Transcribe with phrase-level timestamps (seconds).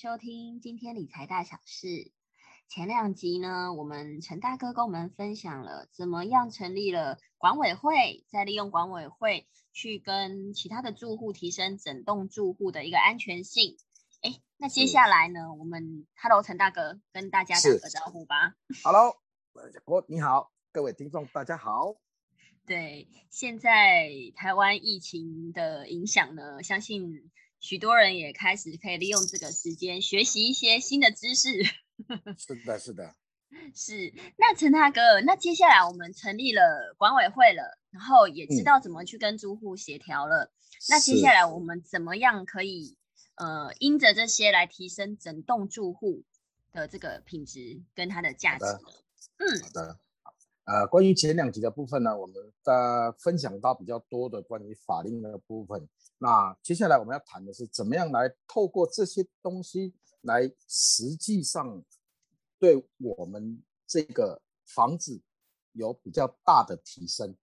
[0.00, 2.12] 收听今天理财大小事。
[2.68, 13.76] 前两集呢，我们陈大哥跟我们分享了怎么样成立了管委会，再利用管委会去跟其他的住户提升整栋住户的一个安全性。
[14.22, 18.54] 哎，那接下来呢，我们 Hello 陈大哥跟大家打个招呼吧。
[18.84, 19.16] Hello，
[19.84, 21.96] 我你好，各位听众大家好。
[22.66, 27.32] 对，现在台湾疫情的影响呢，相信。
[27.60, 31.64] 许多人也开始可以利用这个时间学习一些新的知识。
[32.38, 33.14] 是的，是的，
[33.74, 34.12] 是。
[34.36, 40.52] 那陈大哥，那接下来我们成立了管委会了，然后也知道怎么去跟租户协调了。
[40.88, 42.96] 那接下来我们怎么样可以
[43.34, 46.22] 呃，因着这些来提升整栋住户
[46.72, 48.64] 的这个品质跟它的价值？
[49.38, 49.98] 嗯，好的。
[50.68, 55.88] 呃，关于前两集的部分呢，我们的分享到比较多的关于法令的部分。
[56.18, 61.82] 那接下来我们要谈的是，怎么样来透过这些东西来实际上
[62.58, 65.18] 对我们这个房子
[65.72, 67.34] 有比较大的提升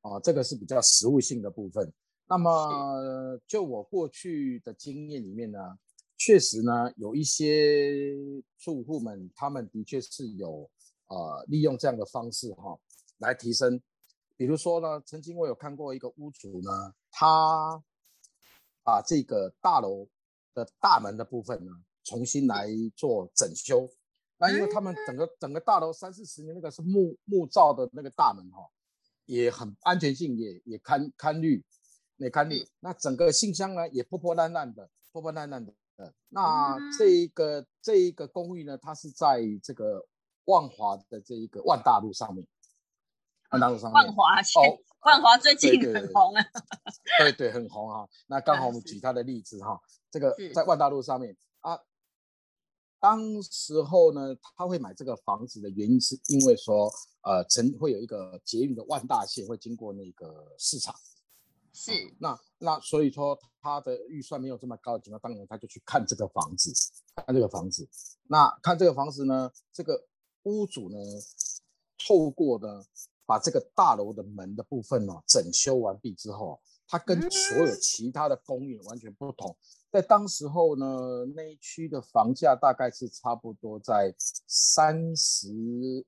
[0.00, 1.92] 啊，这个是比较实务性的部分。
[2.26, 5.78] 那么就我过去的经验里面呢，
[6.16, 8.16] 确实呢有一些
[8.58, 10.68] 住户们，他们的确是有。
[11.06, 12.78] 呃，利用这样的方式哈，
[13.18, 13.80] 来提升。
[14.36, 17.80] 比如说呢，曾经我有看过一个屋主呢，他
[18.82, 20.08] 把这个大楼
[20.54, 21.70] 的大门的部分呢，
[22.02, 23.88] 重新来做整修。
[24.38, 28.68] 那因为他们整个整个大楼三四十年那个是木木造的那个大门哈，
[29.26, 31.62] 也很安全性也也堪堪虑，
[32.16, 32.66] 也堪虑。
[32.80, 35.72] 那整个信箱呢也破破烂烂的，破破烂烂的。
[36.30, 40.04] 那这一个这一个公寓呢，它是在这个。
[40.46, 42.46] 万华的这一个万大路上面，
[43.50, 46.44] 万大路上面，万华哦，万华最近很红啊，
[47.18, 48.08] 对对，很红啊。
[48.26, 51.78] 那刚好我们举他的例子哈，这个在万大路上面啊，
[53.00, 56.90] 当时候呢，他会买这个房子的原因是因为说，
[57.22, 60.94] 呃，曾会有一个捷运的万大线会经过那个市场，
[61.72, 66.72] 是，那那所以说他的预算没有这么高的情况，当然他就去看这个房子，
[67.14, 67.88] 看这个房子，
[68.28, 70.06] 那看这个房子呢，这个。
[70.44, 70.96] 屋主呢，
[72.06, 72.84] 透过呢，
[73.26, 79.56] 把这个大楼的门的部分呢整修完毕之后，它跟所有其他的公寓完全不同。
[79.90, 84.14] 在当时候呢，那一区的房价大概是差不多在
[84.46, 85.48] 三十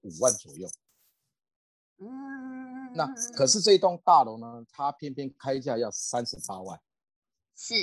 [0.03, 0.69] 五万左右。
[1.99, 6.79] 嗯，那可是这栋大楼呢，它偏偏开价要三十八万。
[7.55, 7.75] 是，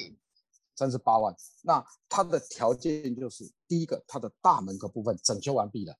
[0.76, 1.36] 三十八万。
[1.64, 5.98] 那它的条件就是，第一个，它的大门的部分整修完毕了。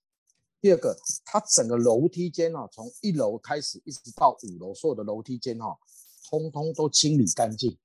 [0.64, 5.78] 第二个，它整个楼梯间啊，从一楼开始一直到五楼，所有的楼梯间哈，
[6.30, 7.78] 通通都清理干净，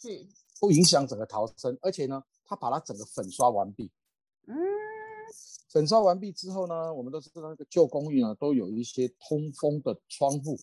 [0.00, 0.26] 是
[0.58, 1.78] 不影响整个逃生。
[1.82, 3.90] 而且呢，它把它整个粉刷完毕。
[4.46, 4.56] 嗯，
[5.68, 10.58] 粉刷完毕之后呢，我们都知道那个旧公寓呢，都有一些通风的窗户，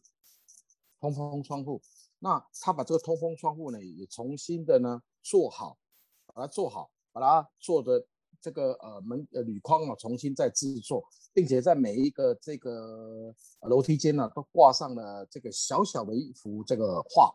[1.00, 1.80] 通风窗户。
[2.18, 5.78] 那他把这个通风窗户呢，也重新的呢做好，
[6.26, 8.08] 把它做好，把它做的。
[8.42, 17.34] 这个呃门呃铝框啊，重新再制作，并且在每一个这个楼梯间呢，都挂上了这个小小的一幅这个画，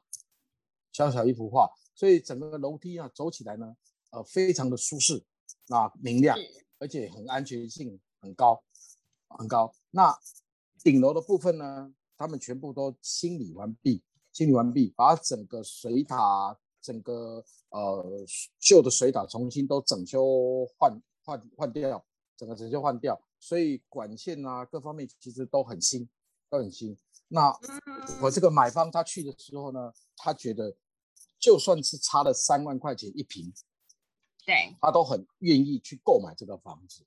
[0.92, 3.76] 小小一幅画，所以整个楼梯啊走起来呢，
[4.10, 5.24] 呃非常的舒适，
[5.68, 6.36] 啊明亮，
[6.80, 8.60] 而且很安全性很高，
[9.28, 9.72] 很高。
[9.90, 10.12] 那
[10.82, 14.02] 顶楼的部分呢，他们全部都清理完毕，
[14.32, 16.58] 清理完毕，把整个水塔。
[16.86, 18.24] 整个呃
[18.60, 26.08] 旧的水塔重新都整修换换换掉，整个整修换掉，所以管线啊各方面其实都很新，
[26.48, 26.96] 都很新。
[27.26, 27.52] 那
[28.22, 30.76] 我这个买方他去的时候呢，他觉得
[31.40, 33.52] 就算是差了三万块钱一平，
[34.44, 37.04] 对，他都很愿意去购买这个房子，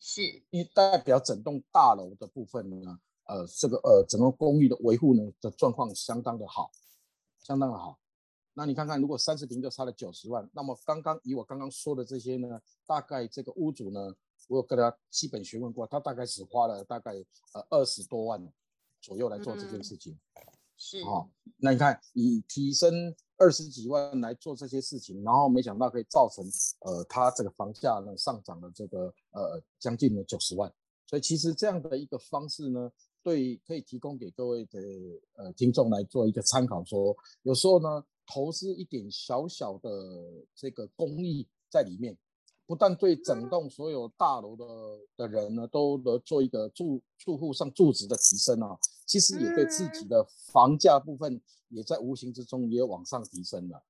[0.00, 6.70] 是因为代表整栋大楼的部分呢，呃这个呃整个公寓的维护呢的状况相当的好，
[7.42, 7.98] 相当的好。
[8.54, 14.14] 那你看看，如果三十平就差了九十万，那么刚刚以我刚刚说的这些呢，大概这个屋主呢，
[14.46, 17.12] 我有跟他基本询问过，他大概只花了大概
[17.54, 18.46] 呃二十多万
[19.00, 20.18] 左右来做这件事情，
[20.76, 21.24] 是啊。
[21.56, 26.44] 那你看以提升二十几万来做这些事情，然后没想到可以造成
[26.80, 30.70] 呃他这个房价呢上涨了这个呃将近了九十万，
[31.06, 34.78] 所以其实这样的一个方式呢，对可以提供给各位的
[35.36, 38.04] 呃听众来做一个参考，说有时候呢。
[38.26, 39.90] 投资一点小小的
[40.54, 42.16] 这个公益在里面，
[42.66, 44.64] 不但对整栋所有大楼的
[45.16, 53.82] 的人呢，都能做一个住住户上住值的提升啊，其实也对自己的房价部分也在无形之中也往上提升了。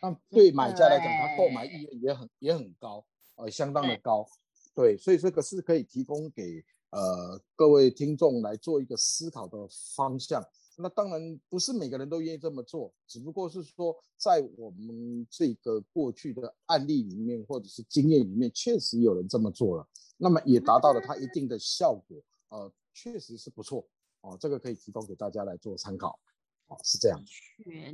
[0.00, 3.04] 那对买家来讲，他购买意愿也很也很高，
[3.36, 4.26] 呃相当的高，
[4.74, 10.42] 对，所以这个是可以提供给呃各位听众来做一个思考的方向。
[10.76, 19.86] 那当然不是每个人都愿意这么做，只不过是说在我们这个过去的案例里面或者是经验里面，确实有人这么做了，
[20.16, 23.86] 那么也达到了它一定的效果，呃，确实是不错
[24.22, 26.18] 哦，这个可以提供给大家来做参考，
[26.68, 27.22] 哦，是这样。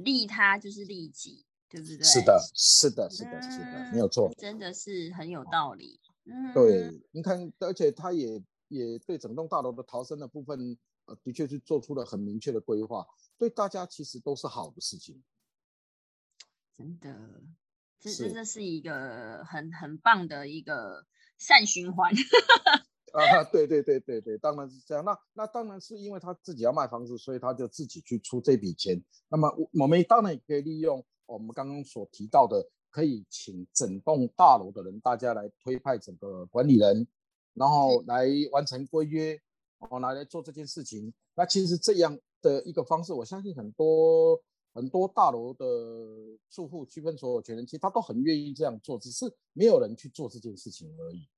[0.05, 2.03] 利他就是利己，对不对？
[2.05, 6.01] 是的，是的，是的，是的，没有错，真的是很有道理。
[6.25, 10.79] 嗯，对，你看，而且他也也对整栋大楼的逃生的部分。
[11.07, 13.07] 呃，的确是做出了很明确的规划，
[13.39, 15.25] 对大家其实都是好的事情。
[16.77, 17.43] 真的，
[17.99, 21.07] 这真的是一个很很棒的一个
[21.39, 22.13] 善循环。
[23.15, 25.03] 啊，对对对对对，当然是这样。
[25.03, 29.03] 那那当然是因为他自己要卖房子，所以他就自己去出这笔钱。
[29.31, 29.51] 那么
[29.81, 37.09] 我们当然也可以利用我们刚刚所提到的，可以请整栋大楼的人，大家来推派整个管理人，
[37.59, 39.41] 然后来完成规约。
[39.91, 44.37] 哦，拿来做这件事情，那其实这样的一个方式，我相信很多
[44.75, 45.65] 很多大楼的
[46.51, 51.29] 住户区分所有权人，其实他都很愿意这样做，只是没有人去做这件事情而已。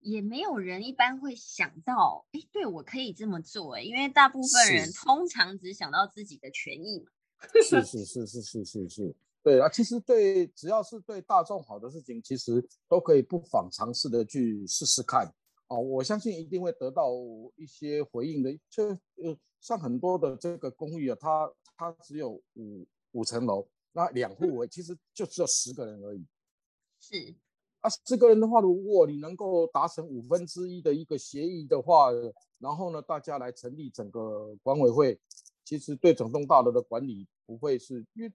[0.00, 7.06] 也没有人一般会想到，哎，对我可以这么做，哎，因为大部分人通常只想到自己的权益嘛。
[7.64, 9.16] 是是是是是是是，
[9.48, 15.26] 对啊，其实对只要是对大众好的事情，其实都可以不妨尝试的去试试看。
[15.68, 17.10] 哦，我相信一定会得到
[17.56, 18.52] 一些回应的。
[18.68, 26.26] 就呃，像很多的这个公寓啊，它它只有五五层楼，那两户为其实就只有十个人而已。
[27.00, 27.34] 是
[27.80, 32.10] 啊，十个人的话，如果你能够达成五分之一的一个协议的话，
[32.58, 35.18] 然后呢，大家来成立整个管委会，
[35.64, 38.30] 其实对整栋大楼的管理不会是因为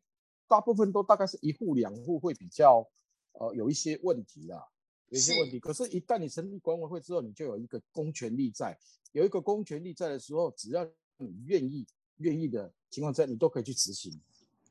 [0.54, 2.88] 大部分都大概是一户两户会比较
[3.32, 4.70] 呃有一些问题啦。
[5.10, 8.78] 有一些问题，可是，一旦你成立管委会之后，你就有一个公权力在，
[9.14, 10.84] 有一个公权力在的时候，只要
[11.18, 14.12] 你愿意、愿意的情况下，你都可以去执行。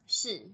[0.06, 0.46] 是，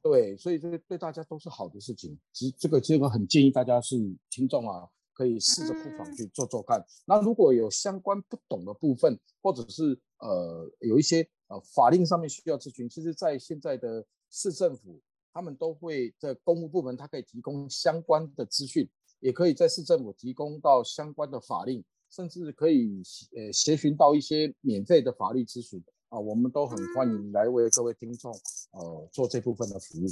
[0.00, 2.16] 对，所以这个对大家都是好的事情。
[2.32, 3.96] 其实这个这个很建议大家是
[4.30, 6.84] 听众啊，可以试着不妨去做做看。
[7.04, 15.00] 那如果有相关不懂的部分，或者是呃有一些呃法令上面需要咨询，其实，在现在的市政府，
[15.32, 18.88] 他们都会在公务部门，它可以提供相关的资讯。
[19.20, 23.02] 也可以在市政府提供到相关的法令，甚至可以
[23.34, 28.32] 呃协询到一些免费的法律咨询啊，我们都很欢迎来为各位听众
[28.70, 30.06] 呃做这部分的服务。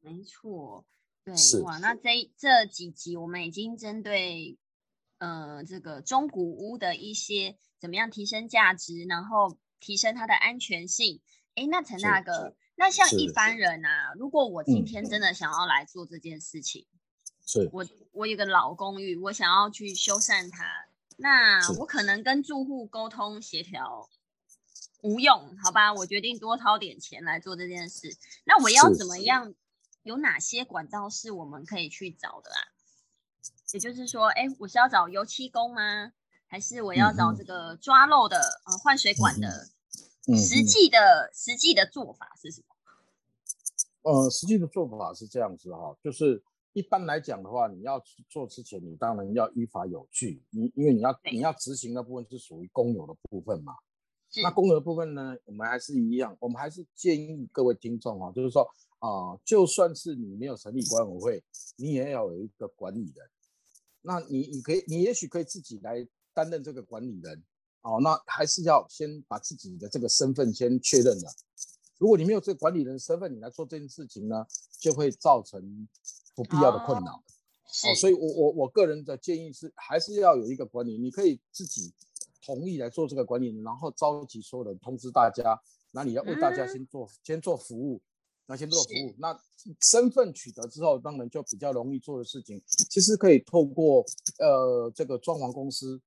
[0.00, 0.84] 没错，
[1.24, 1.32] 对，
[1.62, 4.58] 哇，那这这几集我们已经针对
[5.18, 11.20] 呃这个中古屋的一些怎么样提升价值，然后提升它的安全性。
[11.56, 16.86] 哎，那陈大哥，那像一般人啊，如果我今天真的想要来做这件事情。
[17.44, 20.64] 是我我有个老公寓，我想要去修缮它，
[21.16, 24.08] 那我可能跟住户沟通协调
[25.02, 25.92] 无用，好吧？
[25.94, 28.16] 我决定多掏点钱来做这件事。
[28.44, 29.54] 那我要怎么样？
[30.02, 32.60] 有哪些管道是我们可以去找的啊？
[33.72, 36.12] 也就是说，哎，我是要找油漆工吗？
[36.48, 39.68] 还是我要找这个抓漏的呃换水管的？
[40.34, 42.62] 实际的实际的做法是什
[44.02, 44.10] 么？
[44.10, 46.42] 呃，实际的做法是这样子哈，就是。
[46.72, 50.44] 一般来讲的话，你要去做之前，你当然要依法有据。
[50.50, 53.72] 你因为你要你要执行的部分是属于公有的部分嘛。
[54.42, 58.62] 那公有的部分呢，我们还是一样，我们还是建议各位听众啊，就是说
[58.98, 61.44] 啊，就算是你没有成立管委会，
[61.76, 63.26] 你也要有一个管理人。
[64.02, 67.42] 那你你可以，你也许可以自己来担任这个管理人。
[67.86, 71.30] 哦，那还是要先把自己的这个身份先确认了。
[71.98, 74.44] 如果你没有这个管理人身份，你来做这件事情呢，
[74.80, 75.88] 就会造成。
[76.36, 81.94] 不必要的困扰，哦，所以我我我个人的建议是，还是要有一个管理，你可以自己
[82.44, 85.58] 同意来做这个管理，然后召集所有人通知大家，
[85.92, 88.02] 那你要为大家先做先做服务，
[88.44, 89.34] 那先做服务，那
[89.80, 94.04] 身份取得之后，当然就比较容易做的事情，其实可以透过
[94.38, 95.98] 呃这个装潢公司，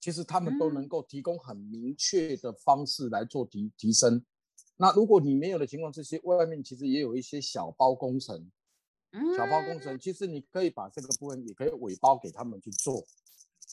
[0.00, 4.24] 其实他们都能够提供很明确的方式来做提提升。
[4.76, 8.50] 那如果你没有的情况，这些外面其实也有一些小包工程。
[9.34, 13.02] 小包工程，其实你可以把这个部分也可以委包给他们去做，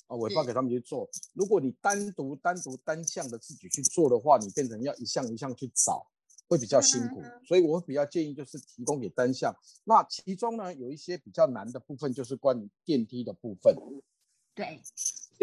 [0.07, 1.09] 啊，委包给他们去做。
[1.33, 6.07] 如果你单独、单独、单项的自己去做的话，你变成要一项一项去找，
[6.47, 7.21] 会比较辛苦。
[7.45, 9.53] 所以我比较建议就是提供给单项。
[9.83, 13.75] 那其中呢，有一些比较难的部分就是关于电梯的部分。
[14.55, 14.79] 对，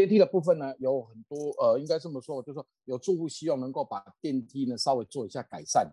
[0.00, 5.92] 电梯的部分呢，有很多呃，应该这么说，就是说有住户希望能够把电梯呢稍微做一下改善。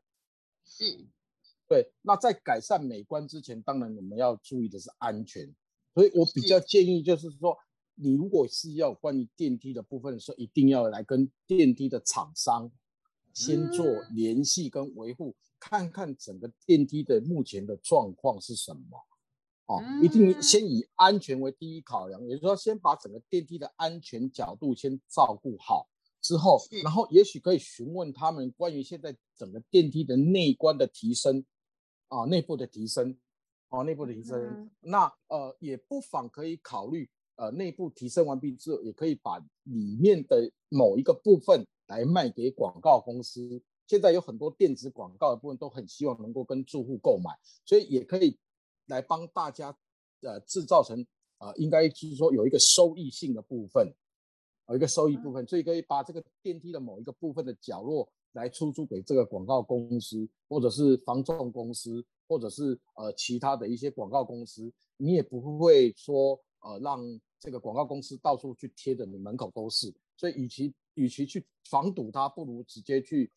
[0.63, 1.05] 是。
[1.67, 5.53] 对，那在改善美观之前，当然我们要注意的是安全。
[5.93, 7.57] 所以我比较建议就是说，
[7.95, 12.71] 你如果是要关于电梯的部分的时候，一定要来跟电梯的厂商
[13.33, 13.85] 先做
[14.15, 19.05] 联系跟维护，看看整个电梯的目前的状况是什么。
[19.67, 25.89] 哦，一定先以安全为第一考量，也就是说，先把整个电梯的安全角度先照顾好
[26.21, 31.43] 之后，然后也许可以询问他们关于现在整个电梯的内观的提升，
[32.07, 33.17] 啊，内部的提升，
[33.67, 43.61] 哦，内部的提升，那呃，也不妨可以考虑，呃，内部提升完毕之后，也可以把里面的某一个部分来卖给广告公司。
[43.85, 47.31] 现在有很多电子广告的部分都很希望能够跟住户购买，
[47.65, 48.39] 所以也可以。
[48.87, 49.77] 来帮大家，
[50.21, 51.05] 呃，制造成，
[51.37, 53.93] 呃，应该就是说有一个收益性的部分，
[54.69, 66.99] 有一个收益部分，所以可以把这个电梯的某一个部分的角落来出租给这个广告公司，或者是房仲公司，或者是呃其他的一些广告公司，你也不会说，呃，让
[67.39, 73.31] 这个广告公司到处去贴的你门口都是，所以与其与其去防堵它，不如直接去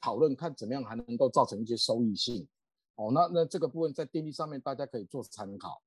[0.00, 2.46] 讨论看怎么样还能够造成一些收益性。
[2.96, 5.82] 哦，那那这个部分在电力上面大家可以做参考。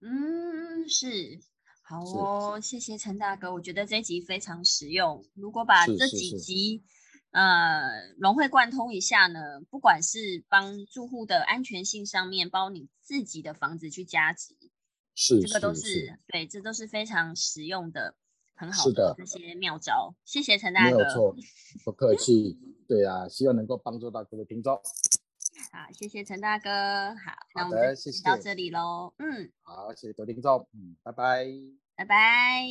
[0.00, 1.40] 嗯，是，
[1.82, 5.24] 好哦，谢谢陈大哥，我觉得这集非常实用。
[5.34, 6.82] 如果把这几集
[7.30, 7.80] 呃
[8.18, 14.54] 融会贯通一下呢，不管是帮住户的安全性上面，包你自己的房子去加值，
[15.14, 18.14] 是这个都是对，这都是非常实用的，
[18.54, 20.14] 很好的这些妙招。
[20.26, 21.34] 谢谢陈大哥，没有错，
[21.82, 22.58] 不客气。
[22.86, 24.78] 对啊，希望能够帮助到各位听众。
[25.72, 27.14] 好，谢谢陈大哥。
[27.16, 29.12] 好，那我们就到这里喽。
[29.18, 30.68] 嗯，好，谢谢各位听众。
[30.72, 31.46] 嗯，拜拜，
[31.96, 32.64] 拜拜。